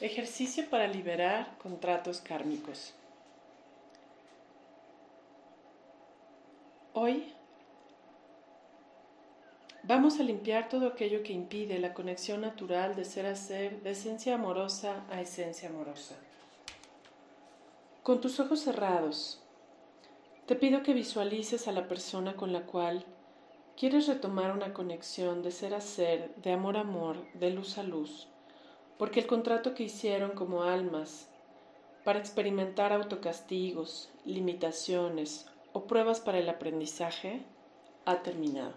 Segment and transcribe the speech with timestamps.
[0.00, 2.92] Ejercicio para liberar contratos kármicos.
[6.92, 7.32] Hoy
[9.84, 13.92] vamos a limpiar todo aquello que impide la conexión natural de ser a ser, de
[13.92, 16.16] esencia amorosa a esencia amorosa.
[18.02, 19.40] Con tus ojos cerrados,
[20.46, 23.04] te pido que visualices a la persona con la cual
[23.76, 27.84] quieres retomar una conexión de ser a ser, de amor a amor, de luz a
[27.84, 28.28] luz
[28.98, 31.28] porque el contrato que hicieron como almas
[32.04, 37.40] para experimentar autocastigos, limitaciones o pruebas para el aprendizaje
[38.04, 38.74] ha terminado.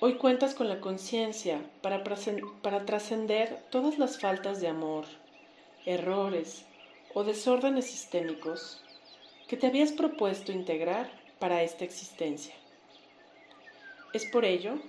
[0.00, 2.02] Hoy cuentas con la conciencia para,
[2.60, 5.04] para trascender todas las faltas de amor,
[5.86, 6.64] errores
[7.14, 8.82] o desórdenes sistémicos
[9.46, 12.54] que te habías propuesto integrar para esta existencia.
[14.12, 14.80] Es por ello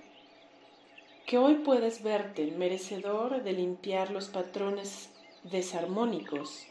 [1.34, 5.10] que hoy puedes verte merecedor de limpiar los patrones
[5.42, 6.68] desarmónicos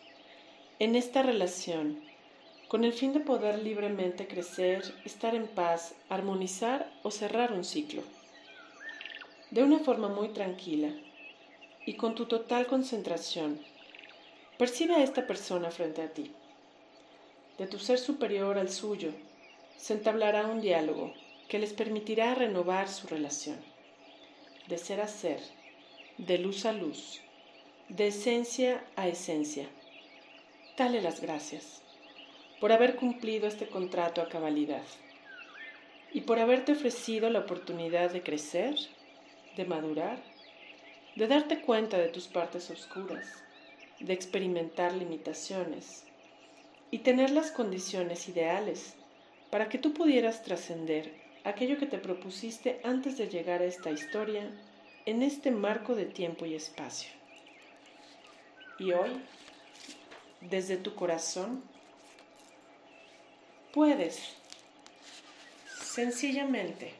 [0.79, 2.01] en esta relación,
[2.69, 8.05] con el fin de poder libremente crecer, estar en paz, armonizar o cerrar un ciclo.
[9.51, 10.91] De una forma muy tranquila
[11.85, 13.59] y con tu total concentración,
[14.59, 16.31] percibe a esta persona frente a ti.
[17.59, 19.11] De tu ser superior al suyo,
[19.77, 21.13] se entablará un diálogo
[21.49, 23.72] que les permitirá renovar su relación
[24.73, 25.39] de ser a ser,
[26.17, 27.21] de luz a luz,
[27.91, 29.69] de esencia a esencia.
[30.79, 31.83] Dale las gracias
[32.59, 34.87] por haber cumplido este contrato a cabalidad
[36.15, 38.75] y por haberte ofrecido la oportunidad de crecer,
[39.59, 40.23] de madurar,
[41.17, 43.27] de darte cuenta de tus partes oscuras,
[44.01, 46.05] de experimentar limitaciones
[46.91, 48.95] y tener las condiciones ideales
[49.51, 51.13] para que tú pudieras trascender
[51.45, 54.51] aquello que te propusiste antes de llegar a esta historia
[55.07, 57.11] en este marco de tiempo y espacio.
[58.79, 59.21] Y hoy,
[60.41, 61.63] desde tu corazón,
[63.73, 64.37] puedes
[65.81, 66.95] sencillamente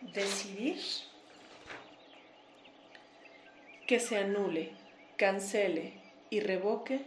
[0.00, 0.80] decidir
[3.86, 4.72] que se anule,
[5.16, 7.04] cancele y revoque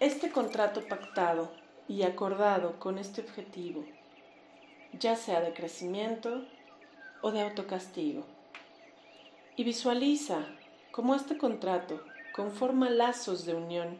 [0.00, 1.52] este contrato pactado
[1.88, 3.84] y acordado con este objetivo
[4.98, 6.44] ya sea de crecimiento
[7.22, 8.24] o de autocastigo.
[9.56, 10.46] Y visualiza
[10.90, 12.02] cómo este contrato
[12.34, 13.98] conforma lazos de unión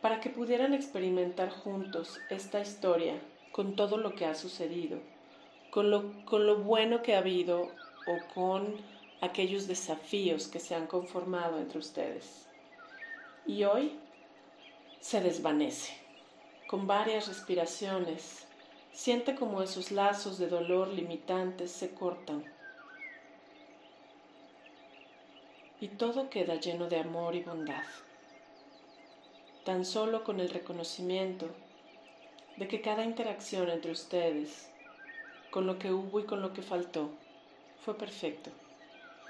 [0.00, 3.20] para que pudieran experimentar juntos esta historia
[3.52, 4.98] con todo lo que ha sucedido,
[5.70, 7.70] con lo, con lo bueno que ha habido
[8.06, 8.76] o con
[9.20, 12.46] aquellos desafíos que se han conformado entre ustedes.
[13.46, 13.98] Y hoy
[15.00, 15.92] se desvanece
[16.68, 18.46] con varias respiraciones
[18.92, 22.44] Siente como esos lazos de dolor limitantes se cortan
[25.80, 27.82] y todo queda lleno de amor y bondad.
[29.64, 31.48] Tan solo con el reconocimiento
[32.56, 34.70] de que cada interacción entre ustedes,
[35.50, 37.10] con lo que hubo y con lo que faltó,
[37.84, 38.50] fue perfecto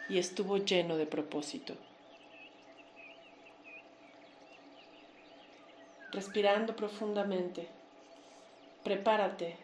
[0.08, 1.74] y estuvo lleno de propósito.
[6.10, 7.68] Respirando profundamente,
[8.84, 9.54] Prepárate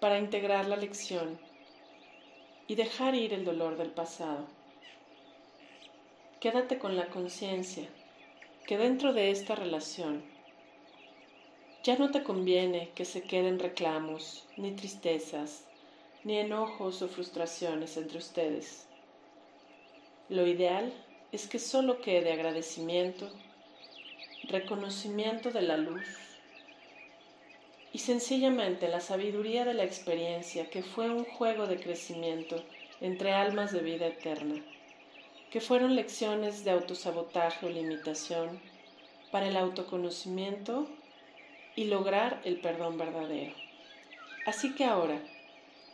[0.00, 1.38] para integrar la lección
[2.66, 4.46] y dejar ir el dolor del pasado.
[6.40, 7.86] Quédate con la conciencia
[8.66, 10.24] que dentro de esta relación
[11.84, 15.66] ya no te conviene que se queden reclamos, ni tristezas,
[16.24, 18.86] ni enojos o frustraciones entre ustedes.
[20.30, 20.94] Lo ideal
[21.30, 23.28] es que solo quede agradecimiento,
[24.44, 26.31] reconocimiento de la luz
[27.92, 32.62] y sencillamente la sabiduría de la experiencia que fue un juego de crecimiento
[33.00, 34.62] entre almas de vida eterna,
[35.50, 38.60] que fueron lecciones de autosabotaje o limitación
[39.30, 40.88] para el autoconocimiento
[41.76, 43.52] y lograr el perdón verdadero.
[44.46, 45.20] Así que ahora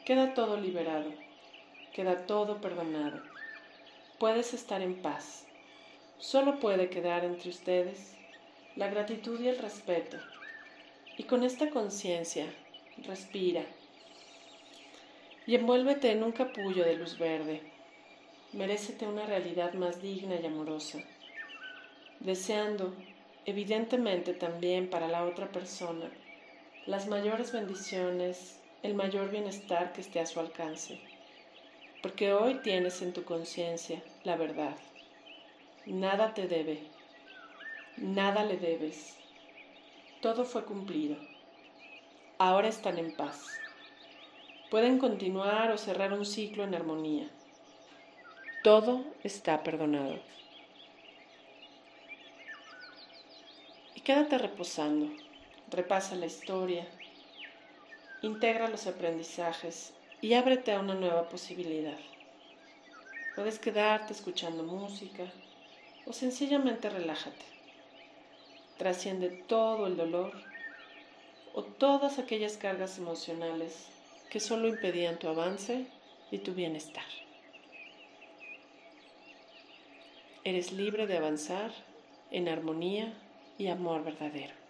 [0.04, 1.12] queda todo liberado,
[1.92, 3.20] queda todo perdonado.
[4.18, 5.46] Puedes estar en paz.
[6.18, 8.14] Solo puede quedar entre ustedes
[8.76, 10.18] la gratitud y el respeto
[11.18, 12.46] y con esta conciencia,
[13.04, 13.62] respira.
[15.46, 17.60] Y envuélvete en un capullo de luz verde.
[18.52, 21.00] Merécete una realidad más digna y amorosa,
[22.20, 22.94] deseando,
[23.44, 26.08] evidentemente también para la otra persona,
[26.86, 31.00] las mayores bendiciones, el mayor bienestar que esté a su alcance,
[32.00, 34.76] porque hoy tienes en tu conciencia la verdad.
[35.84, 36.78] Nada te debe,
[37.96, 39.18] nada le debes
[40.20, 41.16] todo fue cumplido.
[42.38, 43.46] Ahora están en paz.
[44.70, 47.28] Pueden continuar o cerrar un ciclo en armonía.
[48.64, 50.18] Todo está perdonado.
[53.94, 55.08] Y quédate reposando.
[55.70, 56.86] Repasa la historia.
[58.22, 61.98] Integra los aprendizajes y ábrete a una nueva posibilidad.
[63.36, 65.24] Puedes quedarte escuchando música
[66.06, 67.57] o sencillamente relájate.
[68.78, 70.32] Trasciende todo el dolor
[71.52, 73.88] o todas aquellas cargas emocionales
[74.30, 75.86] que solo impedían tu avance
[76.30, 77.04] y tu bienestar.
[80.44, 81.72] Eres libre de avanzar
[82.30, 83.12] en armonía
[83.58, 84.67] y amor verdadero.